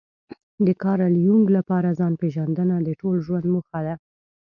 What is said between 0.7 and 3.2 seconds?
کارل يونګ لپاره ځان پېژندنه د ټول